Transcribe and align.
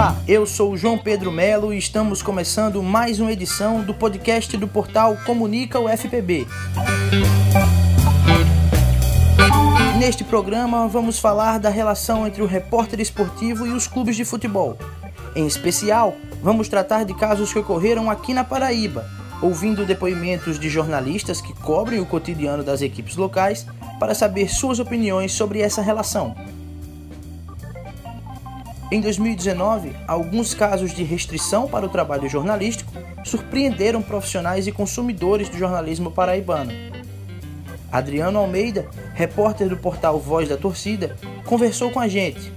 Olá, 0.00 0.16
eu 0.26 0.46
sou 0.46 0.78
João 0.78 0.96
Pedro 0.96 1.30
Melo 1.30 1.74
e 1.74 1.76
estamos 1.76 2.22
começando 2.22 2.82
mais 2.82 3.20
uma 3.20 3.30
edição 3.30 3.82
do 3.82 3.92
podcast 3.92 4.56
do 4.56 4.66
portal 4.66 5.14
Comunica 5.26 5.78
UFPB. 5.78 6.46
Neste 9.98 10.24
programa 10.24 10.88
vamos 10.88 11.18
falar 11.18 11.58
da 11.58 11.68
relação 11.68 12.26
entre 12.26 12.42
o 12.42 12.46
repórter 12.46 12.98
esportivo 12.98 13.66
e 13.66 13.72
os 13.72 13.86
clubes 13.86 14.16
de 14.16 14.24
futebol. 14.24 14.78
Em 15.36 15.46
especial, 15.46 16.16
vamos 16.42 16.66
tratar 16.70 17.04
de 17.04 17.12
casos 17.12 17.52
que 17.52 17.58
ocorreram 17.58 18.10
aqui 18.10 18.32
na 18.32 18.42
Paraíba, 18.42 19.06
ouvindo 19.42 19.84
depoimentos 19.84 20.58
de 20.58 20.70
jornalistas 20.70 21.42
que 21.42 21.52
cobrem 21.52 22.00
o 22.00 22.06
cotidiano 22.06 22.64
das 22.64 22.80
equipes 22.80 23.16
locais 23.16 23.66
para 23.98 24.14
saber 24.14 24.48
suas 24.48 24.78
opiniões 24.78 25.30
sobre 25.32 25.60
essa 25.60 25.82
relação. 25.82 26.34
Em 28.90 29.00
2019, 29.00 29.92
alguns 30.04 30.52
casos 30.52 30.92
de 30.92 31.04
restrição 31.04 31.68
para 31.68 31.86
o 31.86 31.88
trabalho 31.88 32.28
jornalístico 32.28 32.92
surpreenderam 33.24 34.02
profissionais 34.02 34.66
e 34.66 34.72
consumidores 34.72 35.48
do 35.48 35.56
jornalismo 35.56 36.10
paraibano. 36.10 36.72
Adriano 37.92 38.40
Almeida, 38.40 38.88
repórter 39.14 39.68
do 39.68 39.76
portal 39.76 40.18
Voz 40.18 40.48
da 40.48 40.56
Torcida, 40.56 41.16
conversou 41.44 41.92
com 41.92 42.00
a 42.00 42.08
gente. 42.08 42.52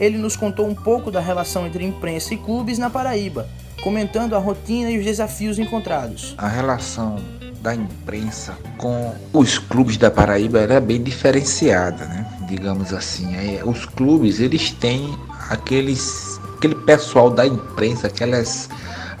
Ele 0.00 0.18
nos 0.18 0.36
contou 0.36 0.66
um 0.66 0.74
pouco 0.74 1.12
da 1.12 1.20
relação 1.20 1.64
entre 1.64 1.84
imprensa 1.84 2.34
e 2.34 2.38
clubes 2.38 2.76
na 2.76 2.90
Paraíba, 2.90 3.48
comentando 3.80 4.34
a 4.34 4.38
rotina 4.38 4.90
e 4.90 4.98
os 4.98 5.04
desafios 5.04 5.60
encontrados. 5.60 6.34
A 6.38 6.48
relação 6.48 7.20
da 7.60 7.72
imprensa 7.72 8.56
com 8.76 9.14
os 9.32 9.58
clubes 9.58 9.96
da 9.96 10.10
Paraíba 10.10 10.58
era 10.58 10.80
bem 10.80 11.00
diferenciada, 11.00 12.04
né? 12.06 12.37
Digamos 12.48 12.92
assim. 12.92 13.26
Os 13.64 13.84
clubes 13.84 14.40
eles 14.40 14.70
têm 14.70 15.16
aqueles 15.48 16.40
aquele 16.56 16.74
pessoal 16.74 17.30
da 17.30 17.46
imprensa, 17.46 18.08
aquelas 18.08 18.68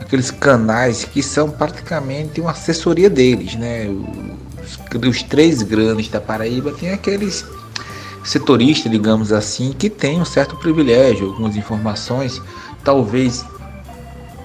aqueles 0.00 0.30
canais 0.30 1.04
que 1.04 1.22
são 1.22 1.50
praticamente 1.50 2.40
uma 2.40 2.50
assessoria 2.50 3.08
deles, 3.08 3.54
né? 3.54 3.86
Os, 3.88 4.78
os 5.08 5.22
três 5.22 5.62
grandes 5.62 6.08
da 6.08 6.20
Paraíba 6.20 6.72
tem 6.72 6.90
aqueles 6.90 7.44
setoristas, 8.24 8.90
digamos 8.90 9.32
assim, 9.32 9.72
que 9.72 9.88
tem 9.88 10.20
um 10.20 10.24
certo 10.24 10.56
privilégio, 10.56 11.28
algumas 11.28 11.56
informações, 11.56 12.42
talvez 12.84 13.44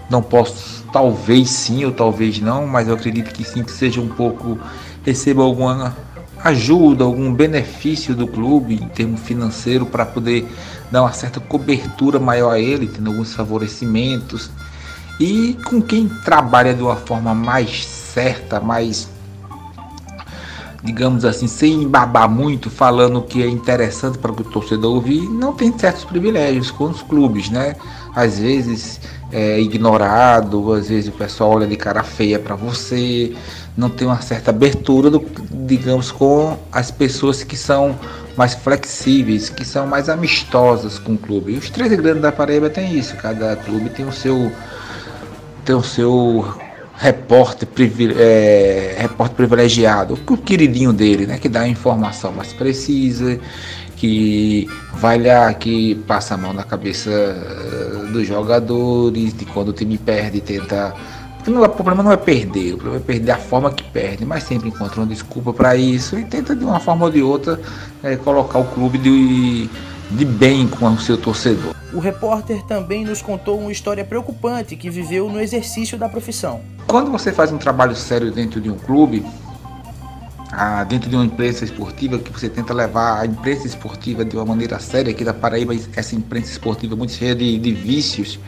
não 0.10 0.22
posso, 0.22 0.84
talvez 0.92 1.50
sim 1.50 1.84
ou 1.84 1.92
talvez 1.92 2.40
não, 2.40 2.68
mas 2.68 2.88
eu 2.88 2.94
acredito 2.94 3.34
que 3.34 3.44
sim 3.44 3.64
que 3.64 3.72
seja 3.72 4.00
um 4.00 4.08
pouco 4.08 4.60
receba 5.04 5.44
alguma 5.44 5.96
ajuda, 6.44 7.04
algum 7.04 7.34
benefício 7.34 8.14
do 8.14 8.28
clube 8.28 8.76
em 8.76 8.88
termo 8.90 9.18
financeiro 9.18 9.86
para 9.86 10.06
poder 10.06 10.48
dar 10.92 11.02
uma 11.04 11.14
certa 11.14 11.40
cobertura 11.40 12.20
maior 12.20 12.52
a 12.52 12.60
ele, 12.60 12.88
tendo 12.88 13.10
alguns 13.10 13.34
favorecimentos. 13.34 14.52
E 15.20 15.58
com 15.66 15.82
quem 15.82 16.08
trabalha 16.08 16.74
de 16.74 16.84
uma 16.84 16.96
forma 16.96 17.34
mais 17.34 17.86
certa, 17.86 18.60
mais 18.60 19.08
digamos 20.84 21.24
assim, 21.24 21.48
sem 21.48 21.88
babar 21.88 22.30
muito, 22.30 22.70
falando 22.70 23.20
o 23.20 23.22
que 23.22 23.42
é 23.42 23.48
interessante 23.48 24.18
para 24.18 24.32
o 24.32 24.36
torcedor 24.36 24.96
ouvir, 24.96 25.22
não 25.30 25.54
tem 25.54 25.78
certos 25.80 26.04
privilégios 26.04 26.72
com 26.72 26.90
os 26.90 27.02
clubes, 27.02 27.50
né? 27.50 27.78
Às 28.16 28.40
vezes 28.40 29.00
é 29.32 29.60
ignorado, 29.60 30.74
às 30.74 30.90
vezes 30.90 31.10
o 31.10 31.12
pessoal 31.12 31.52
olha 31.52 31.68
de 31.68 31.76
cara 31.76 32.04
feia 32.04 32.38
para 32.38 32.56
você, 32.56 33.34
não 33.76 33.90
tem 33.90 34.08
uma 34.08 34.22
certa 34.22 34.52
abertura, 34.52 35.10
do, 35.10 35.26
digamos, 35.66 36.12
com 36.12 36.58
as 36.72 36.92
pessoas 36.92 37.44
que 37.44 37.58
são 37.58 37.98
mais 38.38 38.54
flexíveis, 38.54 39.50
que 39.50 39.66
são 39.66 39.88
mais 39.88 40.10
amistosas 40.10 41.00
com 41.00 41.14
o 41.14 41.18
clube. 41.18 41.54
E 41.54 41.58
os 41.58 41.70
três 41.70 41.92
grandes 41.94 42.22
da 42.22 42.32
Paraíba 42.32 42.70
tem 42.70 42.98
isso, 42.98 43.16
cada 43.18 43.56
clube 43.56 43.90
tem 43.90 44.06
o 44.06 44.12
seu 44.12 44.52
tem 45.66 45.76
o 45.76 45.84
seu 45.84 46.46
repórter, 46.96 47.68
é, 48.18 48.96
repórter 49.00 49.36
privilegiado, 49.36 50.20
o 50.28 50.38
queridinho 50.38 50.94
dele, 50.94 51.26
né, 51.26 51.38
que 51.38 51.50
dá 51.50 51.62
a 51.62 51.68
informação 51.68 52.32
mais 52.32 52.54
precisa, 52.54 53.40
que 54.04 54.68
vai 54.96 55.18
lá, 55.18 55.54
que 55.54 55.96
passa 56.06 56.34
a 56.34 56.38
mão 56.38 56.52
na 56.52 56.64
cabeça 56.64 57.10
eh, 57.10 58.12
dos 58.12 58.28
jogadores, 58.28 59.34
de 59.34 59.46
quando 59.46 59.70
o 59.70 59.72
time 59.72 59.98
perde, 59.98 60.42
tenta 60.42 60.94
o 61.48 61.70
problema 61.70 62.04
não 62.04 62.12
é 62.12 62.18
perder, 62.18 62.74
o 62.74 62.78
problema 62.78 62.98
é 62.98 63.06
perder 63.06 63.32
a 63.32 63.38
forma 63.38 63.72
que 63.72 63.82
perde, 63.82 64.26
mas 64.26 64.44
sempre 64.44 64.68
encontra 64.68 65.00
uma 65.00 65.08
desculpa 65.08 65.54
para 65.54 65.78
isso 65.78 66.20
e 66.20 66.26
tenta 66.26 66.54
de 66.54 66.66
uma 66.66 66.82
forma 66.82 67.06
ou 67.06 67.12
de 67.12 67.22
outra 67.22 67.58
é, 68.04 68.18
colocar 68.18 68.60
o 68.60 68.66
clube 68.66 68.98
de, 68.98 69.70
de 70.12 70.26
bem 70.26 70.68
com 70.68 70.90
o 70.90 71.00
seu 71.00 71.18
torcedor. 71.18 71.74
O 71.94 72.00
repórter 72.00 72.62
também 72.64 73.06
nos 73.06 73.22
contou 73.22 73.58
uma 73.58 73.72
história 73.72 74.04
preocupante 74.04 74.76
que 74.76 74.90
viveu 74.90 75.30
no 75.30 75.40
exercício 75.40 75.98
da 75.98 76.10
profissão. 76.10 76.60
Quando 76.88 77.10
você 77.10 77.32
faz 77.32 77.54
um 77.54 77.58
trabalho 77.58 77.96
sério 77.96 78.32
dentro 78.32 78.60
de 78.60 78.70
um 78.70 78.78
clube, 78.78 79.26
ah, 80.56 80.84
dentro 80.84 81.10
de 81.10 81.16
uma 81.16 81.26
imprensa 81.26 81.66
esportiva, 81.66 82.20
que 82.20 82.32
você 82.32 82.48
tenta 82.48 82.74
levar 82.74 83.22
a 83.22 83.26
imprensa 83.26 83.66
esportiva 83.66 84.24
de 84.24 84.36
uma 84.36 84.46
maneira 84.46 84.80
séria, 84.80 85.12
aqui 85.12 85.24
da 85.24 85.34
Paraíba, 85.34 85.74
essa 85.96 86.16
imprensa 86.16 86.52
esportiva 86.52 86.96
muito 86.96 87.14
cheia 87.14 87.34
de, 87.34 87.58
de 87.58 87.74
vícios, 87.74 88.40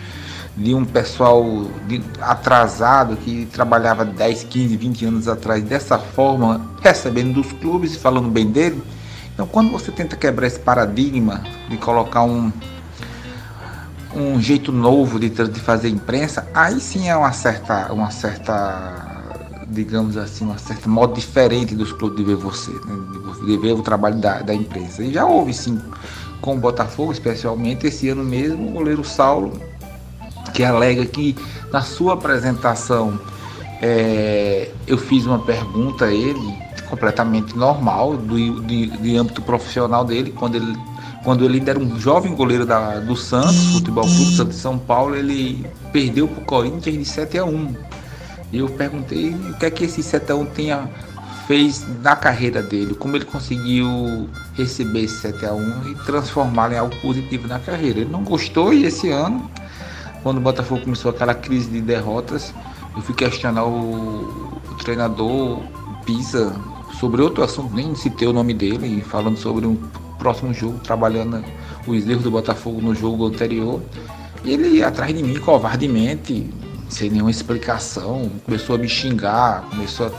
de 0.55 0.73
um 0.73 0.85
pessoal 0.85 1.43
de, 1.87 2.01
atrasado 2.21 3.17
que 3.17 3.47
trabalhava 3.51 4.05
10, 4.05 4.43
15, 4.43 4.77
20 4.77 5.05
anos 5.05 5.27
atrás 5.27 5.63
dessa 5.63 5.97
forma, 5.97 6.61
recebendo 6.81 7.33
dos 7.41 7.51
clubes 7.53 7.95
falando 7.95 8.29
bem 8.29 8.49
dele. 8.49 8.81
Então, 9.33 9.45
quando 9.45 9.71
você 9.71 9.91
tenta 9.91 10.15
quebrar 10.15 10.47
esse 10.47 10.59
paradigma 10.59 11.43
de 11.69 11.75
colocar 11.77 12.23
um, 12.23 12.51
um 14.15 14.39
jeito 14.39 14.71
novo 14.71 15.19
de, 15.19 15.29
de 15.29 15.59
fazer 15.59 15.89
imprensa, 15.89 16.47
aí 16.53 16.79
sim 16.79 17.09
é 17.09 17.17
uma 17.17 17.33
certa, 17.33 17.91
uma 17.91 18.11
certa, 18.11 19.14
digamos 19.69 20.17
assim, 20.17 20.45
uma 20.45 20.57
certa 20.57 20.89
modo 20.89 21.13
diferente 21.13 21.75
dos 21.75 21.91
clubes 21.91 22.17
de 22.17 22.23
ver 22.23 22.35
você, 22.35 22.71
né? 22.71 23.45
de 23.45 23.57
ver 23.57 23.73
o 23.73 23.81
trabalho 23.81 24.17
da, 24.17 24.41
da 24.41 24.53
imprensa. 24.53 25.03
E 25.03 25.13
já 25.13 25.25
houve 25.25 25.53
sim 25.53 25.79
com 26.41 26.55
o 26.55 26.59
Botafogo, 26.59 27.11
especialmente 27.11 27.87
esse 27.87 28.09
ano 28.09 28.23
mesmo, 28.23 28.69
o 28.69 28.71
goleiro 28.71 29.03
Saulo 29.03 29.53
que 30.53 30.63
alega 30.63 31.05
que 31.05 31.35
na 31.71 31.81
sua 31.81 32.13
apresentação 32.13 33.19
é, 33.81 34.71
eu 34.87 34.97
fiz 34.97 35.25
uma 35.25 35.39
pergunta 35.39 36.05
a 36.05 36.13
ele 36.13 36.57
completamente 36.89 37.57
normal 37.57 38.15
do, 38.15 38.61
de, 38.61 38.87
de 38.87 39.17
âmbito 39.17 39.41
profissional 39.41 40.05
dele 40.05 40.31
quando 40.31 40.55
ele 40.55 40.75
quando 41.23 41.43
ele 41.43 41.67
era 41.67 41.79
um 41.79 41.99
jovem 41.99 42.35
goleiro 42.35 42.67
da, 42.67 42.99
do 42.99 43.15
Santos, 43.15 43.73
Futebol 43.73 44.03
Clube 44.03 44.35
Santos 44.35 44.55
de 44.55 44.61
São 44.61 44.77
Paulo, 44.77 45.15
ele 45.15 45.65
perdeu 45.91 46.27
para 46.27 46.39
o 46.39 46.45
Corinthians 46.45 46.95
de 46.95 47.03
7 47.03 47.39
a 47.39 47.45
1. 47.45 47.75
E 48.51 48.59
eu 48.59 48.69
perguntei 48.69 49.29
o 49.29 49.53
que 49.57 49.65
é 49.65 49.71
que 49.71 49.85
esse 49.85 50.01
7 50.01 50.31
a 50.31 50.35
1 50.35 50.45
tinha 50.47 50.89
fez 51.47 51.85
na 52.01 52.15
carreira 52.15 52.63
dele, 52.63 52.95
como 52.95 53.15
ele 53.15 53.25
conseguiu 53.25 54.29
receber 54.55 55.01
esse 55.01 55.21
7 55.21 55.45
a 55.45 55.53
1 55.53 55.91
e 55.91 55.95
transformá-lo 56.05 56.73
em 56.73 56.77
algo 56.77 56.95
positivo 57.01 57.47
na 57.47 57.59
carreira. 57.59 57.99
Ele 57.99 58.09
não 58.09 58.23
gostou 58.23 58.73
e 58.73 58.85
esse 58.85 59.09
ano 59.09 59.49
quando 60.25 60.39
o 60.39 60.41
Botafogo 60.41 60.81
começou 60.81 61.11
aquela 61.11 61.35
crise 61.35 61.69
de 61.69 61.79
derrotas, 61.79 62.51
eu 62.95 63.01
fui 63.03 63.13
questionar 63.13 63.63
o, 63.63 64.57
o 64.71 64.75
treinador 64.83 65.59
Pisa 66.03 66.59
sobre 66.99 67.21
outro 67.21 67.43
assunto, 67.43 67.75
nem 67.75 67.93
citei 67.93 68.27
o 68.27 68.33
nome 68.33 68.51
dele, 68.51 69.01
falando 69.01 69.37
sobre 69.37 69.67
um 69.67 69.75
próximo 70.17 70.51
jogo, 70.51 70.79
trabalhando 70.79 71.45
os 71.85 72.09
erros 72.09 72.23
do 72.23 72.31
Botafogo 72.31 72.81
no 72.81 72.95
jogo 72.95 73.27
anterior. 73.27 73.79
E 74.43 74.51
ele 74.53 74.83
atrás 74.83 75.15
de 75.15 75.21
mim 75.21 75.39
covardemente, 75.39 76.51
sem 76.95 77.09
nenhuma 77.09 77.31
explicação, 77.31 78.31
começou 78.45 78.75
a 78.75 78.79
me 78.79 78.87
xingar, 78.87 79.63
começou 79.69 80.15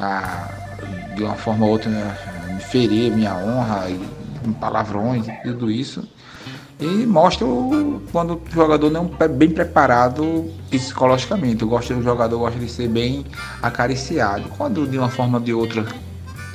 a, 0.00 0.04
a 0.04 1.14
de 1.14 1.22
uma 1.22 1.34
forma 1.34 1.66
ou 1.66 1.72
outra, 1.72 1.90
né, 1.90 2.16
me 2.54 2.60
ferir 2.60 3.12
minha 3.12 3.34
honra, 3.34 3.88
e, 3.90 4.00
palavrões 4.60 5.26
e 5.26 5.32
tudo 5.42 5.70
isso 5.70 6.06
e 6.78 7.06
mostra 7.06 7.46
quando 8.12 8.34
o 8.34 8.40
jogador 8.52 8.90
não 8.90 9.10
é 9.18 9.26
bem 9.26 9.48
preparado 9.48 10.50
psicologicamente. 10.70 11.62
Eu 11.62 11.68
gosto 11.68 11.94
do 11.94 12.02
jogador 12.02 12.38
gosta 12.38 12.58
de 12.58 12.68
ser 12.70 12.88
bem 12.88 13.24
acariciado. 13.62 14.48
Quando 14.50 14.86
de 14.86 14.98
uma 14.98 15.08
forma 15.08 15.38
ou 15.38 15.44
de 15.44 15.54
outra 15.54 15.86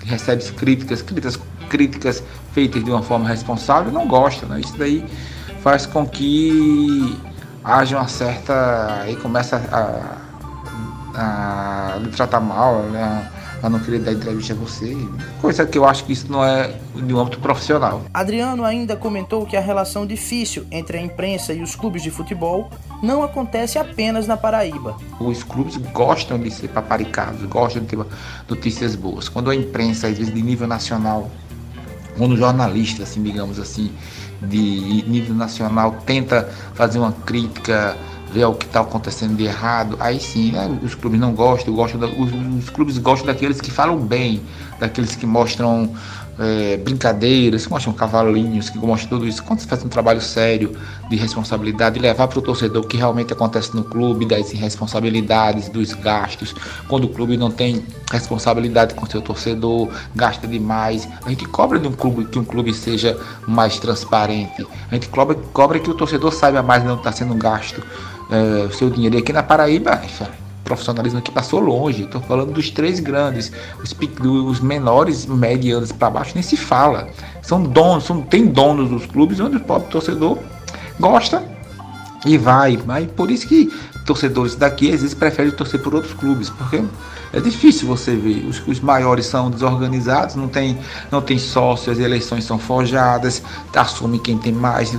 recebe 0.05 0.43
críticas, 0.51 1.01
críticas, 1.01 1.39
críticas 1.69 2.23
feitas 2.53 2.83
de 2.83 2.91
uma 2.91 3.01
forma 3.01 3.27
responsável, 3.27 3.91
não 3.91 4.07
gosta. 4.07 4.45
Né? 4.45 4.59
Isso 4.59 4.77
daí 4.77 5.03
faz 5.63 5.87
com 5.87 6.05
que 6.05 7.17
haja 7.63 7.97
uma 7.97 8.07
certa. 8.07 9.01
aí 9.01 9.15
começa 9.15 9.57
a, 9.71 11.19
a, 11.19 11.93
a 11.95 11.97
lhe 11.97 12.09
tratar 12.09 12.39
mal, 12.39 12.83
né? 12.83 13.29
a 13.63 13.69
não 13.69 13.79
querer 13.79 13.99
dar 13.99 14.13
entrevista 14.13 14.53
a 14.53 14.55
você. 14.55 14.97
Coisa 15.39 15.65
que 15.65 15.77
eu 15.77 15.85
acho 15.85 16.03
que 16.05 16.13
isso 16.13 16.31
não 16.31 16.43
é 16.43 16.73
de 16.95 17.13
um 17.13 17.19
âmbito 17.19 17.39
profissional. 17.39 18.01
Adriano 18.13 18.63
ainda 18.65 18.95
comentou 18.95 19.45
que 19.45 19.55
a 19.55 19.61
relação 19.61 20.05
difícil 20.05 20.65
entre 20.71 20.97
a 20.97 21.01
imprensa 21.01 21.53
e 21.53 21.61
os 21.61 21.75
clubes 21.75 22.01
de 22.01 22.09
futebol 22.09 22.69
não 23.03 23.23
acontece 23.23 23.77
apenas 23.77 24.27
na 24.27 24.35
Paraíba. 24.35 24.97
Os 25.19 25.43
clubes 25.43 25.77
gostam 25.77 26.39
de 26.39 26.49
ser 26.49 26.69
paparicados, 26.69 27.43
gostam 27.45 27.83
de 27.83 27.89
ter 27.89 27.99
notícias 28.49 28.95
boas. 28.95 29.29
Quando 29.29 29.49
a 29.49 29.55
imprensa, 29.55 30.07
às 30.07 30.17
vezes 30.17 30.33
de 30.33 30.41
nível 30.41 30.67
nacional, 30.67 31.29
quando 32.17 32.33
o 32.33 32.37
jornalista, 32.37 33.03
assim, 33.03 33.21
digamos 33.21 33.59
assim, 33.59 33.91
de 34.41 35.03
nível 35.07 35.35
nacional 35.35 35.97
tenta 36.05 36.49
fazer 36.73 36.99
uma 36.99 37.11
crítica 37.11 37.95
ver 38.31 38.45
o 38.45 38.53
que 38.53 38.65
está 38.65 38.79
acontecendo 38.79 39.35
de 39.35 39.43
errado, 39.43 39.97
aí 39.99 40.19
sim, 40.19 40.53
né, 40.53 40.79
os 40.81 40.95
clubes 40.95 41.19
não 41.19 41.33
gostam, 41.33 41.73
gostam 41.73 41.99
da, 41.99 42.07
os, 42.07 42.31
os, 42.63 42.69
clubes 42.69 42.97
gostam 42.97 43.27
daqueles 43.27 43.59
que 43.59 43.69
falam 43.69 43.97
bem, 43.97 44.41
daqueles 44.79 45.15
que 45.15 45.25
mostram 45.25 45.93
é, 46.39 46.77
brincadeiras, 46.77 47.65
que 47.65 47.71
mostram 47.71 47.93
cavalinhos, 47.93 48.69
que 48.69 48.77
mostram 48.77 49.09
tudo 49.09 49.27
isso. 49.27 49.43
Quando 49.43 49.59
você 49.59 49.67
faz 49.67 49.83
um 49.83 49.89
trabalho 49.89 50.21
sério 50.21 50.75
de 51.09 51.15
responsabilidade, 51.15 51.95
de 51.95 52.01
levar 52.01 52.27
para 52.27 52.39
o 52.39 52.41
torcedor 52.41 52.83
o 52.83 52.87
que 52.87 52.97
realmente 52.97 53.33
acontece 53.33 53.75
no 53.75 53.83
clube, 53.83 54.25
das 54.25 54.51
irresponsabilidades, 54.53 55.69
dos 55.69 55.93
gastos, 55.93 56.55
quando 56.87 57.05
o 57.05 57.09
clube 57.09 57.37
não 57.37 57.51
tem 57.51 57.83
responsabilidade 58.11 58.95
com 58.95 59.05
seu 59.05 59.21
torcedor, 59.21 59.89
gasta 60.15 60.47
demais, 60.47 61.07
a 61.25 61.29
gente 61.29 61.45
cobra 61.45 61.79
de 61.79 61.87
um 61.87 61.93
clube 61.93 62.25
que 62.25 62.39
um 62.39 62.45
clube 62.45 62.73
seja 62.73 63.19
mais 63.47 63.79
transparente, 63.79 64.65
a 64.89 64.93
gente 64.93 65.09
cobra, 65.09 65.35
cobra 65.53 65.79
que 65.79 65.89
o 65.89 65.93
torcedor 65.93 66.31
saiba 66.31 66.61
mais 66.61 66.83
não 66.83 66.95
está 66.95 67.11
sendo 67.11 67.35
gasto 67.35 67.83
é, 68.31 68.65
o 68.65 68.71
seu 68.71 68.89
dinheiro. 68.89 69.15
E 69.15 69.19
aqui 69.19 69.33
na 69.33 69.43
Paraíba, 69.43 70.01
profissionalismo 70.71 71.19
aqui 71.19 71.31
passou 71.31 71.59
longe. 71.59 72.03
Estou 72.03 72.21
falando 72.21 72.53
dos 72.53 72.69
três 72.69 72.99
grandes, 72.99 73.51
os, 73.83 73.95
os 74.23 74.59
menores, 74.61 75.25
medianos 75.25 75.91
para 75.91 76.09
baixo 76.09 76.31
nem 76.33 76.43
se 76.43 76.55
fala. 76.55 77.09
São 77.41 77.61
donos, 77.61 78.05
são, 78.05 78.21
tem 78.21 78.47
donos 78.47 78.89
dos 78.89 79.05
clubes 79.05 79.39
onde 79.39 79.57
o 79.57 79.59
pobre 79.59 79.89
torcedor 79.89 80.37
gosta 80.99 81.43
e 82.25 82.37
vai. 82.37 82.79
Mas 82.85 83.09
por 83.11 83.29
isso 83.29 83.47
que 83.47 83.69
torcedores 84.05 84.55
daqui 84.55 84.93
às 84.93 85.01
vezes 85.01 85.13
preferem 85.13 85.51
torcer 85.51 85.81
por 85.81 85.93
outros 85.93 86.13
clubes, 86.13 86.49
porque 86.49 86.81
é 87.33 87.39
difícil 87.41 87.87
você 87.87 88.15
ver. 88.15 88.45
Os, 88.45 88.65
os 88.65 88.79
maiores 88.79 89.25
são 89.25 89.51
desorganizados, 89.51 90.35
não 90.35 90.47
tem, 90.47 90.77
não 91.11 91.21
tem 91.21 91.37
sócios, 91.37 91.97
as 91.97 92.03
eleições 92.03 92.45
são 92.45 92.57
forjadas, 92.57 93.43
assume 93.75 94.19
quem 94.19 94.37
tem 94.37 94.53
mais 94.53 94.97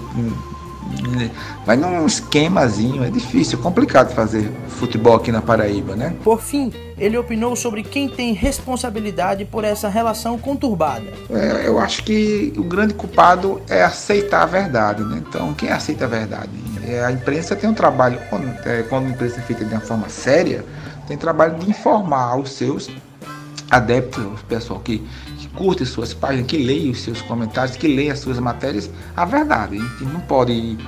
Vai 1.65 1.77
num 1.77 2.07
esquemazinho, 2.07 3.05
é 3.05 3.11
difícil, 3.11 3.59
é 3.59 3.63
complicado 3.63 4.15
fazer 4.15 4.51
futebol 4.69 5.15
aqui 5.15 5.31
na 5.31 5.41
Paraíba, 5.41 5.95
né? 5.95 6.15
Por 6.23 6.41
fim, 6.41 6.73
ele 6.99 7.17
opinou 7.17 7.57
sobre 7.57 7.83
quem 7.83 8.09
tem 8.09 8.33
responsabilidade 8.33 9.45
por 9.45 9.65
essa 9.65 9.89
relação 9.89 10.39
conturbada. 10.39 11.07
É, 11.31 11.67
eu 11.67 11.79
acho 11.79 12.05
que 12.05 12.53
o 12.57 12.63
grande 12.63 12.95
culpado 12.95 13.61
é 13.69 13.83
aceitar 13.83 14.43
a 14.43 14.47
verdade, 14.47 15.03
né? 15.05 15.23
Então, 15.29 15.55
quem 15.55 15.71
aceita 15.71 16.05
a 16.05 16.09
verdade? 16.09 16.51
É, 16.87 17.05
a 17.05 17.13
imprensa 17.13 17.55
tem 17.55 17.69
um 17.69 17.75
trabalho, 17.75 18.21
quando, 18.29 18.49
é, 18.67 18.83
quando 18.83 19.07
a 19.07 19.11
imprensa 19.11 19.39
é 19.39 19.43
feita 19.43 19.65
de 19.65 19.73
uma 19.73 19.81
forma 19.81 20.09
séria, 20.09 20.65
tem 21.07 21.17
trabalho 21.17 21.59
de 21.59 21.71
informar 21.71 22.39
os 22.39 22.53
seus 22.53 22.91
adeptos, 23.73 24.23
o 24.23 24.45
pessoal 24.45 24.79
que 24.81 25.03
curte 25.55 25.85
suas 25.87 26.13
páginas, 26.13 26.47
que 26.47 26.59
leia 26.59 26.91
os 26.91 27.01
seus 27.01 27.23
comentários, 27.23 27.75
que 27.75 27.89
leia 27.89 28.13
as 28.13 28.19
suas 28.19 28.39
matérias, 28.39 28.91
a 29.17 29.25
verdade. 29.25 29.79
A 29.79 29.81
gente 29.81 30.05
não 30.05 30.21
pode. 30.21 30.79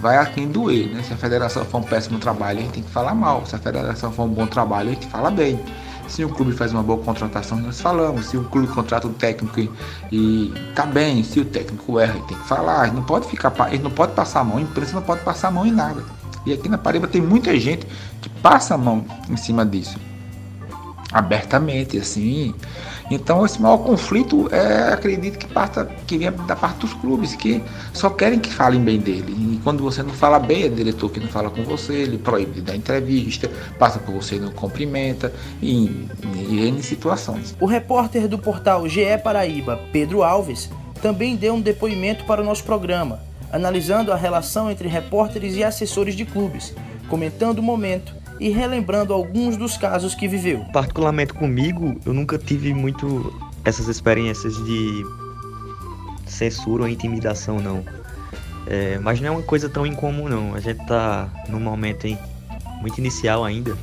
Vai 0.00 0.16
a 0.18 0.26
quem 0.26 0.48
doer, 0.48 0.92
né? 0.92 1.00
Se 1.04 1.12
a 1.12 1.16
federação 1.16 1.64
for 1.64 1.78
um 1.78 1.84
péssimo 1.84 2.18
trabalho, 2.18 2.58
a 2.58 2.62
gente 2.62 2.72
tem 2.72 2.82
que 2.82 2.90
falar 2.90 3.14
mal. 3.14 3.46
Se 3.46 3.54
a 3.54 3.58
federação 3.58 4.10
for 4.10 4.24
um 4.24 4.28
bom 4.28 4.48
trabalho, 4.48 4.90
a 4.90 4.94
gente 4.94 5.06
fala 5.06 5.30
bem. 5.30 5.60
Se 6.08 6.24
o 6.24 6.28
clube 6.28 6.52
faz 6.52 6.72
uma 6.72 6.82
boa 6.82 7.00
contratação, 7.00 7.56
nós 7.58 7.80
falamos. 7.80 8.26
Se 8.26 8.36
o 8.36 8.42
clube 8.42 8.66
contrata 8.66 9.06
um 9.06 9.12
técnico 9.12 9.60
e, 9.60 9.70
e 10.10 10.52
tá 10.74 10.84
bem, 10.84 11.22
se 11.22 11.38
o 11.38 11.44
técnico 11.44 12.00
erra, 12.00 12.14
tem 12.26 12.36
que 12.36 12.48
falar. 12.48 12.92
Não 12.92 13.04
pode 13.04 13.28
ficar, 13.28 13.54
ele 13.72 13.84
não 13.84 13.92
pode 13.92 14.12
passar 14.12 14.40
a 14.40 14.44
mão, 14.44 14.58
a 14.58 14.62
imprensa 14.62 14.92
não 14.94 15.02
pode 15.02 15.22
passar 15.22 15.48
a 15.48 15.50
mão 15.52 15.64
em 15.64 15.72
nada. 15.72 16.02
E 16.44 16.52
aqui 16.52 16.68
na 16.68 16.78
Paraíba 16.78 17.06
tem 17.06 17.22
muita 17.22 17.56
gente 17.56 17.86
que 18.20 18.28
passa 18.28 18.74
a 18.74 18.78
mão 18.78 19.04
em 19.30 19.36
cima 19.36 19.64
disso. 19.64 19.96
Abertamente, 21.12 21.98
assim. 21.98 22.54
Então 23.10 23.44
esse 23.44 23.60
maior 23.60 23.78
conflito 23.78 24.48
é, 24.50 24.92
acredito 24.92 25.38
que 25.38 25.46
parta 25.46 25.84
que 26.06 26.16
vem 26.16 26.30
da 26.46 26.56
parte 26.56 26.78
dos 26.78 26.94
clubes 26.94 27.34
que 27.34 27.62
só 27.92 28.08
querem 28.08 28.38
que 28.38 28.50
falem 28.50 28.80
bem 28.80 28.98
dele. 28.98 29.34
E 29.36 29.60
quando 29.62 29.82
você 29.82 30.02
não 30.02 30.14
fala 30.14 30.38
bem, 30.38 30.64
é 30.64 30.68
diretor 30.68 31.10
que 31.10 31.20
não 31.20 31.28
fala 31.28 31.50
com 31.50 31.62
você, 31.62 31.92
ele 31.92 32.16
proíbe 32.16 32.62
dar 32.62 32.74
entrevista, 32.74 33.50
passa 33.78 33.98
por 33.98 34.14
você 34.14 34.36
e 34.36 34.40
não 34.40 34.52
cumprimenta, 34.52 35.32
e, 35.60 36.08
e 36.50 36.82
situações. 36.82 37.54
O 37.60 37.66
repórter 37.66 38.26
do 38.26 38.38
portal 38.38 38.88
GE 38.88 39.18
Paraíba, 39.22 39.78
Pedro 39.92 40.22
Alves, 40.22 40.70
também 41.02 41.36
deu 41.36 41.54
um 41.54 41.60
depoimento 41.60 42.24
para 42.24 42.40
o 42.40 42.44
nosso 42.44 42.64
programa, 42.64 43.20
analisando 43.52 44.12
a 44.12 44.16
relação 44.16 44.70
entre 44.70 44.88
repórteres 44.88 45.56
e 45.56 45.64
assessores 45.64 46.14
de 46.14 46.24
clubes, 46.24 46.74
comentando 47.08 47.58
o 47.58 47.62
momento 47.62 48.21
e 48.42 48.48
relembrando 48.48 49.12
alguns 49.12 49.56
dos 49.56 49.76
casos 49.76 50.16
que 50.16 50.26
viveu. 50.26 50.64
Particularmente 50.72 51.32
comigo, 51.32 52.00
eu 52.04 52.12
nunca 52.12 52.36
tive 52.36 52.74
muito 52.74 53.32
essas 53.64 53.86
experiências 53.86 54.56
de 54.64 55.06
censura 56.26 56.82
ou 56.82 56.88
intimidação, 56.88 57.60
não. 57.60 57.84
É, 58.66 58.98
mas 58.98 59.20
não 59.20 59.28
é 59.28 59.30
uma 59.30 59.42
coisa 59.42 59.68
tão 59.68 59.86
incomum, 59.86 60.28
não. 60.28 60.54
A 60.56 60.60
gente 60.60 60.84
tá 60.86 61.28
num 61.48 61.60
momento 61.60 62.06
muito 62.80 62.98
inicial 62.98 63.44
ainda 63.44 63.76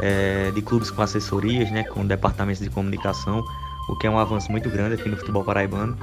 é, 0.00 0.50
de 0.50 0.60
clubes 0.62 0.90
com 0.90 1.00
assessorias, 1.00 1.70
né, 1.70 1.84
com 1.84 2.04
departamentos 2.04 2.60
de 2.60 2.70
comunicação, 2.70 3.44
o 3.88 3.96
que 3.96 4.08
é 4.08 4.10
um 4.10 4.18
avanço 4.18 4.50
muito 4.50 4.68
grande 4.68 4.96
aqui 4.96 5.08
no 5.08 5.16
futebol 5.16 5.44
paraibano. 5.44 5.96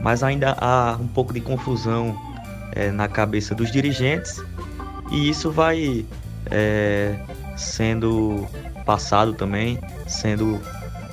Mas 0.00 0.22
ainda 0.22 0.56
há 0.60 0.96
um 1.00 1.08
pouco 1.08 1.32
de 1.32 1.40
confusão 1.40 2.16
é, 2.72 2.92
na 2.92 3.08
cabeça 3.08 3.56
dos 3.56 3.72
dirigentes 3.72 4.40
e 5.10 5.28
isso 5.28 5.50
vai 5.50 6.06
é, 6.50 7.18
sendo 7.56 8.46
passado 8.84 9.32
também, 9.32 9.78
sendo 10.06 10.60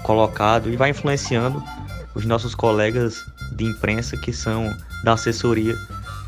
colocado 0.04 0.69
e 0.69 0.75
vai 0.75 0.89
influenciando 0.89 1.62
os 2.13 2.25
nossos 2.25 2.54
colegas 2.54 3.25
de 3.54 3.66
imprensa 3.66 4.18
que 4.18 4.33
são 4.33 4.69
da 5.04 5.13
assessoria 5.13 5.75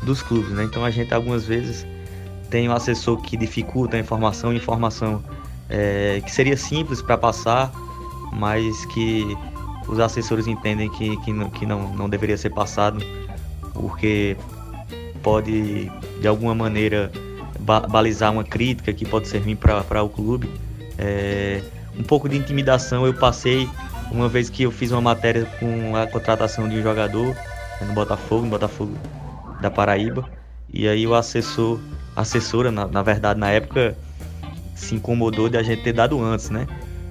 dos 0.02 0.22
clubes, 0.22 0.50
né? 0.50 0.64
Então 0.64 0.84
a 0.84 0.90
gente 0.90 1.12
algumas 1.12 1.46
vezes 1.46 1.86
tem 2.50 2.68
um 2.68 2.72
assessor 2.72 3.20
que 3.20 3.36
dificulta 3.36 3.96
a 3.96 4.00
informação, 4.00 4.52
informação 4.52 5.22
é, 5.68 6.22
que 6.24 6.30
seria 6.30 6.56
simples 6.56 7.02
para 7.02 7.18
passar, 7.18 7.72
mas 8.32 8.84
que 8.86 9.36
os 9.88 9.98
assessores 9.98 10.46
entendem 10.46 10.90
que, 10.90 11.16
que, 11.18 11.32
não, 11.32 11.50
que 11.50 11.66
não, 11.66 11.94
não 11.94 12.08
deveria 12.08 12.36
ser 12.36 12.50
passado, 12.50 13.04
porque 13.72 14.36
pode 15.22 15.90
de 16.20 16.28
alguma 16.28 16.54
maneira 16.54 17.10
balizar 17.64 18.32
uma 18.32 18.44
crítica 18.44 18.92
que 18.92 19.04
pode 19.04 19.28
servir 19.28 19.56
para 19.56 20.02
o 20.02 20.08
clube. 20.08 20.50
É, 20.98 21.62
um 21.98 22.02
pouco 22.02 22.28
de 22.28 22.36
intimidação 22.36 23.06
eu 23.06 23.14
passei 23.14 23.68
uma 24.10 24.28
vez 24.28 24.50
que 24.50 24.64
eu 24.64 24.70
fiz 24.70 24.90
uma 24.92 25.00
matéria 25.00 25.46
com 25.58 25.96
a 25.96 26.06
contratação 26.06 26.68
de 26.68 26.76
um 26.76 26.82
jogador 26.82 27.34
no 27.80 27.92
Botafogo, 27.94 28.42
no 28.44 28.50
Botafogo 28.50 28.96
da 29.60 29.70
Paraíba. 29.70 30.28
E 30.72 30.86
aí 30.86 31.06
o 31.06 31.14
assessor, 31.14 31.80
assessora, 32.14 32.70
na, 32.70 32.86
na 32.86 33.02
verdade, 33.02 33.38
na 33.40 33.50
época, 33.50 33.96
se 34.74 34.94
incomodou 34.94 35.48
de 35.48 35.56
a 35.56 35.62
gente 35.62 35.82
ter 35.82 35.92
dado 35.92 36.22
antes, 36.22 36.50
né? 36.50 36.66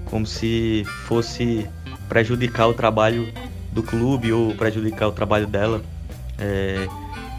Como 0.06 0.26
se 0.26 0.86
fosse 1.08 1.68
prejudicar 2.08 2.68
o 2.68 2.74
trabalho 2.74 3.32
do 3.72 3.82
clube 3.82 4.32
ou 4.32 4.54
prejudicar 4.56 5.08
o 5.08 5.12
trabalho 5.12 5.48
dela. 5.48 5.82
É, 6.38 6.88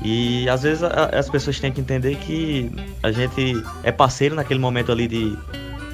e 0.03 0.49
às 0.49 0.63
vezes 0.63 0.83
a, 0.83 1.07
as 1.07 1.29
pessoas 1.29 1.59
têm 1.61 1.73
que 1.73 1.81
entender 1.81 2.17
que 2.17 2.71
a 3.03 3.11
gente 3.11 3.63
é 3.83 3.93
parceiro 3.93 4.35
naquele 4.35 4.61
momento 4.61 4.93
ali 4.93 5.07
de, 5.07 5.37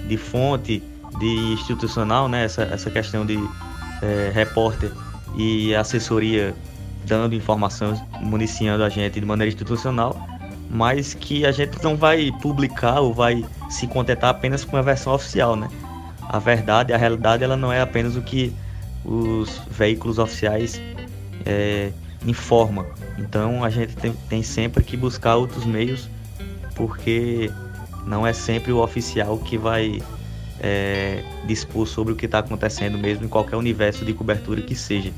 de 0.07 0.17
fonte, 0.17 0.83
de 1.19 1.27
institucional, 1.53 2.29
né? 2.29 2.45
Essa, 2.45 2.63
essa 2.63 2.91
questão 2.91 3.27
de 3.27 3.39
é, 4.03 4.31
repórter 4.33 4.91
e 5.37 5.75
assessoria 5.75 6.55
dando 7.05 7.35
informação, 7.35 7.95
municiando 8.21 8.85
a 8.85 8.89
gente 8.89 9.21
de 9.21 9.27
maneira 9.27 9.49
institucional, 9.49 10.17
mas 10.71 11.15
que 11.15 11.45
a 11.45 11.53
gente 11.53 11.83
não 11.83 11.97
vai 11.97 12.31
publicar 12.41 13.01
ou 13.01 13.13
vai 13.13 13.45
se 13.69 13.87
contentar 13.87 14.31
apenas 14.31 14.65
com 14.65 14.77
a 14.77 14.83
versão 14.83 15.15
oficial, 15.15 15.57
né? 15.57 15.69
A 16.29 16.39
verdade, 16.39 16.93
a 16.93 16.97
realidade, 16.97 17.43
ela 17.43 17.57
não 17.57 17.73
é 17.73 17.81
apenas 17.81 18.17
o 18.17 18.23
que 18.23 18.53
os 19.05 19.61
veículos 19.71 20.19
oficiais 20.19 20.81
é, 21.45 21.91
informam. 22.27 22.87
Então 23.19 23.65
a 23.65 23.71
gente 23.71 23.97
tem, 23.97 24.13
tem 24.29 24.43
sempre 24.43 24.85
que 24.85 24.97
buscar 24.97 25.37
outros 25.37 25.65
meios, 25.65 26.09
porque 26.75 27.51
não 28.07 28.27
é 28.27 28.33
sempre 28.33 28.73
o 28.73 28.83
oficial 28.83 29.39
que 29.39 29.57
vai 29.57 30.03
é, 30.61 31.23
dispor 31.47 31.87
sobre 31.87 32.13
o 32.13 32.17
que 32.17 32.27
está 32.27 32.41
acontecendo 32.41 32.99
mesmo 32.99 33.25
em 33.25 33.29
qualquer 33.29 33.57
universo 33.57 34.05
de 34.05 34.13
cobertura 34.13 34.61
que 34.61 34.75
seja. 34.75 35.13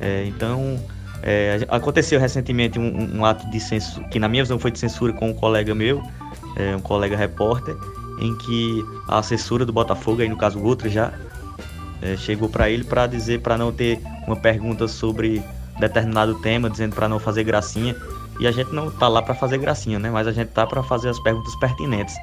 É, 0.00 0.24
então 0.26 0.80
é, 1.22 1.64
aconteceu 1.68 2.18
recentemente 2.18 2.78
um, 2.78 3.18
um, 3.18 3.24
ato 3.24 3.48
de 3.50 3.60
censura, 3.60 4.08
que 4.08 4.18
na 4.18 4.28
minha 4.28 4.42
visão 4.42 4.58
foi 4.58 4.72
de 4.72 4.78
censura 4.78 5.12
com 5.12 5.30
um 5.30 5.34
colega 5.34 5.74
meu, 5.74 6.02
é, 6.56 6.74
um 6.74 6.80
colega 6.80 7.16
repórter, 7.16 7.76
em 8.20 8.36
que 8.38 8.84
a 9.08 9.18
assessora 9.18 9.64
do 9.64 9.72
Botafogo, 9.72 10.20
aí 10.22 10.28
no 10.28 10.36
caso 10.36 10.60
outro 10.60 10.88
já, 10.88 11.12
é, 12.02 12.16
chegou 12.16 12.48
para 12.48 12.68
ele 12.68 12.82
para 12.82 13.06
dizer 13.06 13.40
para 13.40 13.56
não 13.56 13.72
ter 13.72 14.00
uma 14.26 14.34
pergunta 14.34 14.88
sobre 14.88 15.42
determinado 15.78 16.34
tema, 16.36 16.68
dizendo 16.68 16.94
para 16.94 17.08
não 17.08 17.18
fazer 17.18 17.44
gracinha. 17.44 17.96
E 18.40 18.46
a 18.46 18.50
gente 18.50 18.72
não 18.72 18.90
tá 18.90 19.08
lá 19.08 19.22
para 19.22 19.34
fazer 19.34 19.58
gracinha, 19.58 19.98
né? 19.98 20.10
Mas 20.10 20.26
a 20.26 20.32
gente 20.32 20.48
tá 20.48 20.66
para 20.66 20.82
fazer 20.82 21.08
as 21.08 21.20
perguntas 21.20 21.54
pertinentes. 21.56 22.14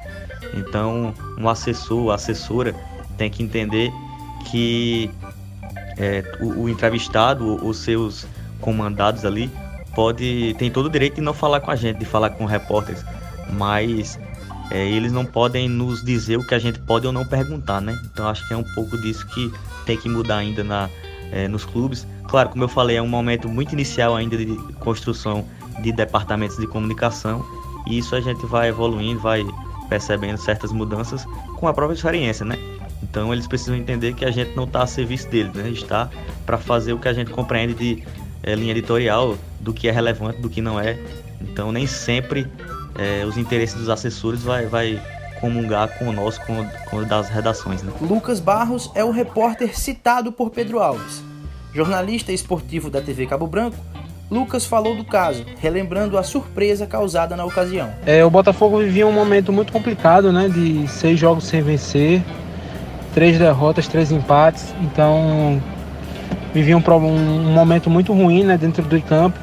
Então, 0.54 1.14
um 1.38 1.48
assessor, 1.48 2.12
assessora 2.12 2.74
tem 3.16 3.30
que 3.30 3.42
entender 3.42 3.92
que 4.50 5.10
é, 5.96 6.24
o, 6.40 6.62
o, 6.62 6.68
entrevistado, 6.68 7.64
os 7.64 7.78
seus, 7.78 8.26
comandados 8.60 9.24
ali, 9.24 9.50
pode 9.94 10.54
tem 10.58 10.70
todo 10.70 10.86
o 10.86 10.90
direito 10.90 11.16
de 11.16 11.20
não 11.20 11.34
falar 11.34 11.60
com 11.60 11.70
a 11.70 11.76
gente, 11.76 11.98
de 11.98 12.04
falar 12.04 12.30
com 12.30 12.44
repórteres, 12.44 13.04
mas 13.52 14.18
é, 14.70 14.88
eles 14.88 15.12
não 15.12 15.24
podem 15.24 15.68
nos 15.68 16.04
dizer 16.04 16.38
o 16.38 16.46
que 16.46 16.54
a 16.54 16.58
gente 16.58 16.78
pode 16.80 17.06
ou 17.06 17.12
não 17.12 17.26
perguntar, 17.26 17.80
né? 17.80 17.98
Então 18.12 18.28
acho 18.28 18.46
que 18.46 18.54
é 18.54 18.56
um 18.56 18.64
pouco 18.74 18.96
disso 19.00 19.26
que 19.26 19.52
tem 19.84 19.96
que 19.96 20.08
mudar 20.08 20.36
ainda 20.36 20.62
na, 20.62 20.88
é, 21.32 21.48
nos 21.48 21.64
clubes. 21.64 22.06
Claro, 22.30 22.48
como 22.50 22.62
eu 22.62 22.68
falei, 22.68 22.96
é 22.96 23.02
um 23.02 23.08
momento 23.08 23.48
muito 23.48 23.72
inicial 23.72 24.14
ainda 24.14 24.36
de 24.36 24.56
construção 24.74 25.44
de 25.80 25.90
departamentos 25.90 26.56
de 26.58 26.66
comunicação 26.68 27.44
e 27.88 27.98
isso 27.98 28.14
a 28.14 28.20
gente 28.20 28.46
vai 28.46 28.68
evoluindo, 28.68 29.18
vai 29.18 29.44
percebendo 29.88 30.38
certas 30.38 30.70
mudanças 30.70 31.26
com 31.56 31.66
a 31.66 31.74
própria 31.74 31.96
experiência, 31.96 32.46
né? 32.46 32.56
Então 33.02 33.32
eles 33.32 33.48
precisam 33.48 33.74
entender 33.74 34.14
que 34.14 34.24
a 34.24 34.30
gente 34.30 34.54
não 34.54 34.62
está 34.62 34.84
a 34.84 34.86
serviço 34.86 35.28
deles, 35.28 35.52
né? 35.54 35.64
A 35.64 35.66
gente 35.66 35.82
está 35.82 36.08
para 36.46 36.56
fazer 36.56 36.92
o 36.92 37.00
que 37.00 37.08
a 37.08 37.12
gente 37.12 37.32
compreende 37.32 37.74
de 37.74 38.04
é, 38.44 38.54
linha 38.54 38.70
editorial, 38.70 39.36
do 39.58 39.72
que 39.72 39.88
é 39.88 39.90
relevante, 39.90 40.40
do 40.40 40.48
que 40.48 40.62
não 40.62 40.78
é. 40.78 40.96
Então 41.40 41.72
nem 41.72 41.88
sempre 41.88 42.46
é, 42.94 43.24
os 43.24 43.36
interesses 43.36 43.76
dos 43.76 43.88
assessores 43.88 44.40
vai, 44.44 44.66
vai 44.66 45.02
comungar 45.40 45.98
com 45.98 46.12
nosso, 46.12 46.40
com, 46.42 46.64
com 46.88 46.98
o 46.98 47.04
das 47.04 47.28
redações. 47.28 47.82
Né? 47.82 47.92
Lucas 48.00 48.38
Barros 48.38 48.88
é 48.94 49.02
o 49.02 49.10
repórter 49.10 49.76
citado 49.76 50.30
por 50.30 50.50
Pedro 50.50 50.78
Alves. 50.78 51.28
Jornalista 51.72 52.32
esportivo 52.32 52.90
da 52.90 53.00
TV 53.00 53.26
Cabo 53.26 53.46
Branco, 53.46 53.76
Lucas 54.30 54.64
falou 54.64 54.96
do 54.96 55.04
caso, 55.04 55.44
relembrando 55.60 56.16
a 56.16 56.22
surpresa 56.22 56.86
causada 56.86 57.36
na 57.36 57.44
ocasião. 57.44 57.90
É, 58.06 58.24
o 58.24 58.30
Botafogo 58.30 58.78
vivia 58.78 59.06
um 59.06 59.12
momento 59.12 59.52
muito 59.52 59.72
complicado, 59.72 60.32
né? 60.32 60.48
De 60.48 60.86
seis 60.88 61.18
jogos 61.18 61.44
sem 61.44 61.62
vencer, 61.62 62.22
três 63.12 63.38
derrotas, 63.38 63.88
três 63.88 64.12
empates. 64.12 64.72
Então 64.80 65.60
vivia 66.54 66.76
um, 66.76 66.80
um 66.80 67.52
momento 67.52 67.90
muito 67.90 68.12
ruim 68.12 68.44
né, 68.44 68.56
dentro 68.56 68.84
do 68.84 69.00
campo. 69.02 69.38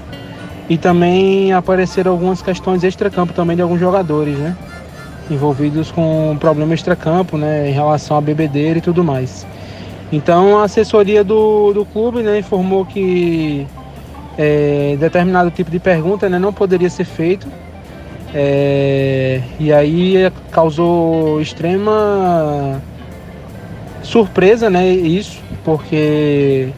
E 0.69 0.77
também 0.77 1.53
apareceram 1.53 2.12
algumas 2.12 2.41
questões 2.41 2.84
extra-campo 2.84 3.34
também 3.34 3.55
de 3.55 3.62
alguns 3.62 3.79
jogadores, 3.79 4.38
né? 4.38 4.55
Envolvidos 5.29 5.91
com 5.91 6.36
problema 6.39 6.74
extra-campo, 6.74 7.38
né? 7.38 7.69
Em 7.69 7.74
relação 7.74 8.17
à 8.17 8.22
bebedeira 8.22 8.79
e 8.79 8.81
tudo 8.81 9.03
mais. 9.03 9.46
Então 10.11 10.59
a 10.59 10.63
assessoria 10.63 11.23
do, 11.23 11.73
do 11.73 11.85
clube 11.85 12.21
né, 12.21 12.39
informou 12.39 12.85
que 12.85 13.67
é, 14.37 14.95
determinado 14.99 15.51
tipo 15.51 15.69
de 15.69 15.79
pergunta 15.79 16.29
né, 16.29 16.39
não 16.39 16.53
poderia 16.53 16.89
ser 16.89 17.05
feito. 17.05 17.47
É, 18.33 19.41
e 19.59 19.71
aí 19.71 20.31
causou 20.51 21.41
extrema 21.41 22.81
surpresa 24.03 24.69
né, 24.69 24.87
isso, 24.87 25.39
porque 25.63 26.69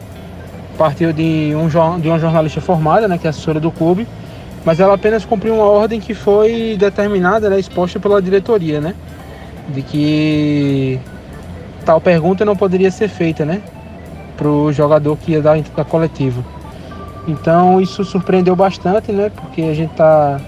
partiu 0.76 1.12
de, 1.12 1.52
um, 1.54 2.00
de 2.00 2.08
uma 2.08 2.18
jornalista 2.18 2.60
formada, 2.60 3.06
né, 3.06 3.18
que 3.18 3.26
é 3.26 3.30
assessora 3.30 3.60
do 3.60 3.70
clube, 3.70 4.06
mas 4.64 4.80
ela 4.80 4.94
apenas 4.94 5.24
cumpriu 5.24 5.54
uma 5.54 5.64
ordem 5.64 6.00
que 6.00 6.14
foi 6.14 6.76
determinada, 6.78 7.50
né, 7.50 7.58
exposta 7.60 8.00
pela 8.00 8.20
diretoria, 8.22 8.80
né, 8.80 8.94
de 9.68 9.82
que 9.82 11.00
tal 11.84 12.00
pergunta 12.00 12.44
não 12.44 12.56
poderia 12.56 12.90
ser 12.90 13.08
feita, 13.08 13.44
né, 13.44 13.62
para 14.36 14.48
o 14.48 14.72
jogador 14.72 15.16
que 15.16 15.32
ia 15.32 15.42
dar 15.42 15.56
a 15.76 15.84
coletiva. 15.84 16.42
Então 17.26 17.80
isso 17.80 18.04
surpreendeu 18.04 18.56
bastante, 18.56 19.12
né, 19.12 19.30
porque 19.34 19.62
a 19.62 19.74
gente 19.74 19.90
está 19.90 20.40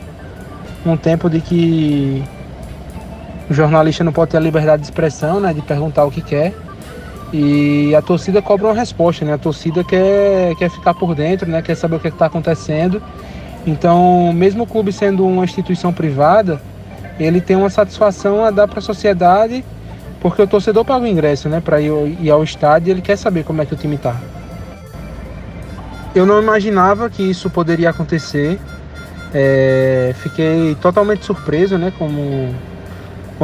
num 0.85 0.97
tempo 0.97 1.29
de 1.31 1.41
que 1.41 2.23
o 3.51 3.55
jornalista 3.55 4.03
não 4.03 4.13
pode 4.13 4.31
ter 4.31 4.37
a 4.37 4.41
liberdade 4.41 4.83
de 4.83 4.89
expressão, 4.89 5.41
né, 5.41 5.53
de 5.53 5.63
perguntar 5.63 6.05
o 6.05 6.11
que 6.11 6.23
quer. 6.23 6.55
E 7.33 7.95
a 7.95 8.03
torcida 8.03 8.43
cobra 8.43 8.67
uma 8.67 8.75
resposta, 8.75 9.25
né? 9.25 9.33
A 9.33 9.39
torcida 9.39 9.83
quer, 9.83 10.55
quer 10.57 10.69
ficar 10.69 10.93
por 10.93 11.15
dentro, 11.15 11.51
né? 11.51 11.63
Quer 11.63 11.75
saber 11.75 11.97
o 11.97 11.99
que 11.99 12.09
é 12.09 12.11
está 12.11 12.27
acontecendo. 12.27 13.03
Então, 13.67 14.33
mesmo 14.35 14.65
o 14.65 14.67
clube 14.67 14.93
sendo 14.93 15.27
uma 15.27 15.43
instituição 15.43 15.95
privada, 15.95 16.61
ele 17.19 17.41
tem 17.41 17.57
uma 17.57 17.71
satisfação 17.71 18.45
a 18.45 18.51
dar 18.51 18.69
para 18.69 18.81
a 18.81 18.83
sociedade, 18.83 19.65
porque 20.23 20.41
o 20.41 20.47
torcedor 20.47 20.85
paga 20.85 21.05
o 21.05 21.09
ingresso, 21.09 21.49
né? 21.49 21.61
Para 21.61 21.81
ir, 21.81 21.91
ir 22.21 22.31
ao 22.31 22.45
estádio, 22.45 22.93
ele 22.93 23.03
quer 23.03 23.17
saber 23.17 23.43
como 23.43 23.61
é 23.61 23.67
que 23.67 23.75
o 23.75 23.77
time 23.77 23.97
está. 23.97 24.15
Eu 26.15 26.25
não 26.25 26.41
imaginava 26.41 27.11
que 27.11 27.25
isso 27.25 27.51
poderia 27.51 27.91
acontecer. 27.91 28.61
É, 29.35 30.15
fiquei 30.21 30.77
totalmente 30.77 31.25
surpreso, 31.25 31.77
né? 31.77 31.93
Com, 31.99 32.55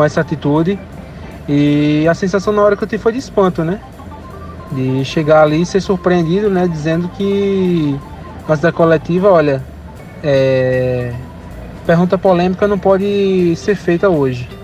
essa 0.05 0.21
atitude. 0.21 0.79
E 1.49 2.07
a 2.07 2.15
sensação 2.15 2.53
na 2.53 2.63
hora 2.63 2.77
que 2.77 2.85
eu 2.85 2.87
tive 2.87 3.03
foi 3.03 3.11
de 3.11 3.19
espanto, 3.19 3.65
né? 3.65 3.81
De 4.71 5.05
chegar 5.05 5.43
ali 5.43 5.63
e 5.63 5.67
ser 5.67 5.81
surpreendido, 5.81 6.49
né? 6.49 6.69
Dizendo 6.69 7.09
que 7.09 7.99
antes 8.49 8.63
da 8.63 8.71
coletiva, 8.71 9.29
olha, 9.29 9.61
é... 10.23 11.13
pergunta 11.85 12.17
polêmica 12.17 12.69
não 12.69 12.79
pode 12.79 13.57
ser 13.57 13.75
feita 13.75 14.09
hoje. 14.09 14.58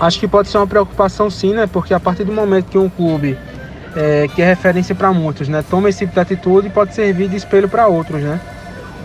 Acho 0.00 0.20
que 0.20 0.28
pode 0.28 0.48
ser 0.48 0.58
uma 0.58 0.66
preocupação 0.66 1.28
sim, 1.28 1.52
né? 1.54 1.66
Porque 1.66 1.92
a 1.92 2.00
partir 2.00 2.24
do 2.24 2.32
momento 2.32 2.66
que 2.66 2.78
um 2.78 2.88
clube 2.88 3.36
é, 3.96 4.28
que 4.28 4.40
é 4.40 4.46
referência 4.46 4.94
para 4.94 5.12
muitos, 5.12 5.48
né? 5.48 5.64
Toma 5.68 5.88
esse 5.88 6.00
tipo 6.00 6.14
de 6.14 6.20
atitude 6.20 6.70
pode 6.70 6.94
servir 6.94 7.28
de 7.28 7.36
espelho 7.36 7.68
para 7.68 7.86
outros, 7.86 8.22
né? 8.22 8.40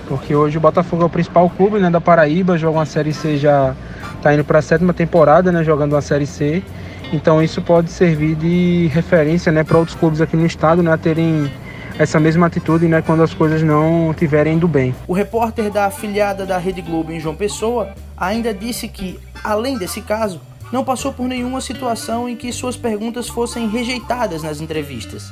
Porque 0.08 0.36
hoje 0.36 0.58
o 0.58 0.62
Botafogo 0.62 1.04
é 1.04 1.06
o 1.06 1.10
principal 1.10 1.50
clube 1.50 1.80
né, 1.80 1.90
da 1.90 2.02
Paraíba, 2.02 2.58
joga 2.58 2.80
uma 2.80 2.86
Série 2.86 3.14
C 3.14 3.38
já 3.38 3.74
está 4.18 4.34
indo 4.34 4.44
para 4.44 4.60
a 4.60 4.62
sétima 4.62 4.94
temporada, 4.94 5.52
né, 5.52 5.64
jogando 5.64 5.94
uma 5.94 6.02
Série 6.02 6.28
C. 6.28 6.62
Então 7.12 7.42
isso 7.42 7.62
pode 7.62 7.90
servir 7.90 8.36
de 8.36 8.90
referência 8.94 9.52
né, 9.52 9.64
para 9.64 9.78
outros 9.78 9.98
clubes 9.98 10.22
aqui 10.22 10.36
no 10.36 10.46
estado 10.46 10.84
né, 10.84 10.96
terem 10.98 11.52
essa 11.98 12.20
mesma 12.20 12.48
atitude 12.48 12.88
né, 12.88 13.02
quando 13.02 13.24
as 13.24 13.34
coisas 13.34 13.62
não 13.62 14.12
estiverem 14.12 14.56
indo 14.56 14.68
bem. 14.68 14.94
O 15.08 15.14
repórter 15.14 15.72
da 15.72 15.86
afiliada 15.86 16.46
da 16.46 16.58
Rede 16.58 16.82
Globo 16.82 17.12
em 17.12 17.20
João 17.20 17.36
Pessoa 17.36 17.90
ainda 18.18 18.54
disse 18.54 18.88
que, 18.88 19.20
além 19.44 19.78
desse 19.78 20.02
caso, 20.02 20.42
não 20.74 20.84
passou 20.84 21.14
por 21.14 21.28
nenhuma 21.28 21.62
situação 21.62 22.28
em 22.28 22.36
que 22.36 22.52
suas 22.52 22.76
perguntas 22.76 23.30
fossem 23.30 23.70
rejeitadas 23.70 24.42
nas 24.42 24.60
entrevistas. 24.60 25.32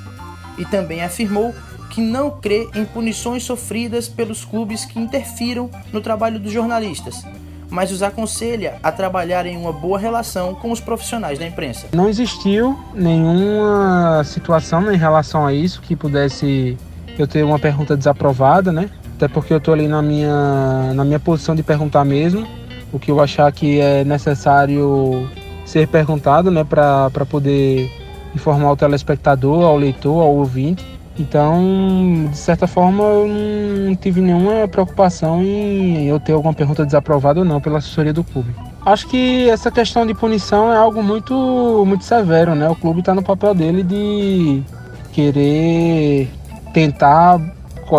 E 0.56 0.64
também 0.64 1.02
afirmou 1.02 1.52
que 1.90 2.00
não 2.00 2.30
crê 2.30 2.70
em 2.76 2.86
punições 2.86 3.44
sofridas 3.44 4.08
pelos 4.08 4.46
clubes 4.46 4.86
que 4.86 5.00
interfiram 5.00 5.68
no 5.92 6.00
trabalho 6.00 6.40
dos 6.40 6.52
jornalistas, 6.52 7.26
mas 7.72 7.92
os 7.92 8.04
aconselha 8.04 8.78
a 8.84 8.92
trabalhar 8.92 9.48
em 9.48 9.58
uma 9.58 9.74
boa 9.74 9.98
relação 9.98 10.54
com 10.54 10.72
os 10.72 10.80
profissionais 10.80 11.40
da 11.40 11.48
imprensa. 11.48 11.88
Não 11.92 12.08
existiu 12.08 12.80
nenhuma 12.94 14.24
situação 14.24 14.94
em 14.94 14.98
relação 14.98 15.48
a 15.48 15.52
isso 15.52 15.82
que 15.82 15.96
pudesse 15.96 16.78
eu 17.18 17.26
ter 17.26 17.44
uma 17.44 17.58
pergunta 17.58 17.98
desaprovada, 17.98 18.72
né? 18.72 18.92
Até 19.16 19.28
porque 19.28 19.52
eu 19.52 19.58
estou 19.58 19.74
ali 19.74 19.88
na 19.88 20.04
minha, 20.04 20.94
na 20.94 21.04
minha 21.04 21.20
posição 21.20 21.56
de 21.56 21.64
perguntar 21.64 22.06
mesmo, 22.06 22.48
o 22.92 23.00
que 23.00 23.12
eu 23.12 23.22
achar 23.22 23.52
que 23.52 23.80
é 23.80 24.04
necessário 24.04 25.30
ser 25.66 25.88
perguntado, 25.88 26.52
né? 26.52 26.64
Para 26.64 27.26
poder 27.30 27.90
informar 28.36 28.72
o 28.72 28.78
telespectador, 28.78 29.64
ao 29.64 29.78
leitor, 29.78 30.22
ao 30.22 30.36
ouvinte. 30.36 30.86
Então, 31.20 32.28
de 32.30 32.38
certa 32.38 32.66
forma, 32.68 33.04
eu 33.04 33.28
não 33.28 33.96
tive 33.96 34.22
nenhuma 34.22 34.68
preocupação 34.68 35.44
em 35.44 36.08
eu 36.08 36.20
ter 36.20 36.34
alguma 36.34 36.54
pergunta 36.54 36.86
desaprovada 36.86 37.40
ou 37.40 37.46
não 37.46 37.60
pela 37.60 37.78
assessoria 37.80 38.14
do 38.14 38.24
clube. 38.24 38.56
Acho 38.86 39.08
que 39.08 39.48
essa 39.50 39.70
questão 39.70 40.06
de 40.06 40.14
punição 40.14 40.72
é 40.74 40.78
algo 40.78 41.04
muito, 41.04 41.84
muito 41.86 42.04
severo, 42.04 42.56
né? 42.56 42.68
O 42.70 42.76
clube 42.76 43.02
está 43.02 43.14
no 43.14 43.22
papel 43.22 43.54
dele 43.54 43.84
de 43.84 44.64
querer 45.12 46.30
tentar 46.74 47.40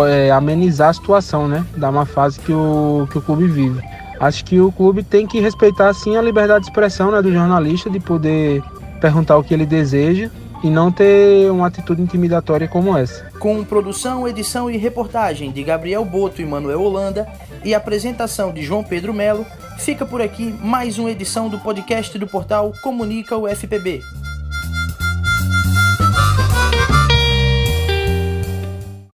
é, 0.07 0.31
amenizar 0.31 0.89
a 0.89 0.93
situação, 0.93 1.47
né? 1.47 1.63
Da 1.77 1.91
má 1.91 2.05
fase 2.05 2.39
que 2.39 2.51
o, 2.51 3.07
que 3.11 3.17
o 3.19 3.21
clube 3.21 3.47
vive. 3.47 3.81
Acho 4.23 4.45
que 4.45 4.57
o 4.57 4.71
clube 4.71 5.03
tem 5.03 5.27
que 5.27 5.41
respeitar, 5.41 5.93
sim, 5.93 6.15
a 6.15 6.21
liberdade 6.21 6.63
de 6.63 6.69
expressão 6.69 7.11
né, 7.11 7.21
do 7.21 7.29
jornalista, 7.29 7.89
de 7.89 7.99
poder 7.99 8.63
perguntar 9.01 9.37
o 9.37 9.43
que 9.43 9.53
ele 9.53 9.65
deseja 9.65 10.29
e 10.63 10.69
não 10.69 10.89
ter 10.89 11.51
uma 11.51 11.67
atitude 11.67 12.01
intimidatória 12.01 12.65
como 12.65 12.97
essa. 12.97 13.29
Com 13.37 13.65
produção, 13.65 14.25
edição 14.25 14.71
e 14.71 14.77
reportagem 14.77 15.51
de 15.51 15.61
Gabriel 15.61 16.05
Boto 16.05 16.41
e 16.41 16.45
Manuel 16.45 16.81
Holanda 16.81 17.27
e 17.65 17.75
apresentação 17.75 18.53
de 18.53 18.61
João 18.61 18.81
Pedro 18.81 19.13
Melo, 19.13 19.45
fica 19.79 20.05
por 20.05 20.21
aqui 20.21 20.55
mais 20.61 20.97
uma 20.97 21.11
edição 21.11 21.49
do 21.49 21.59
podcast 21.59 22.17
do 22.17 22.25
portal 22.25 22.71
Comunica 22.81 23.35
UFPB. 23.35 23.99